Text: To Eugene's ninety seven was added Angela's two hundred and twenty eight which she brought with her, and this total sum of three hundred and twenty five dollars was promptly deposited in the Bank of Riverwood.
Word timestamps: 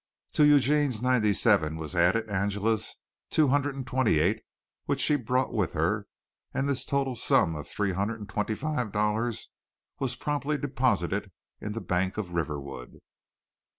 To 0.33 0.47
Eugene's 0.47 0.99
ninety 0.99 1.31
seven 1.31 1.75
was 1.75 1.95
added 1.95 2.27
Angela's 2.27 2.95
two 3.29 3.49
hundred 3.49 3.75
and 3.75 3.85
twenty 3.85 4.17
eight 4.17 4.41
which 4.85 4.99
she 4.99 5.15
brought 5.15 5.53
with 5.53 5.73
her, 5.73 6.07
and 6.55 6.67
this 6.67 6.85
total 6.85 7.13
sum 7.15 7.55
of 7.55 7.67
three 7.67 7.91
hundred 7.91 8.19
and 8.19 8.27
twenty 8.27 8.55
five 8.55 8.91
dollars 8.91 9.51
was 9.99 10.15
promptly 10.15 10.57
deposited 10.57 11.31
in 11.59 11.73
the 11.73 11.81
Bank 11.81 12.17
of 12.17 12.33
Riverwood. 12.33 13.01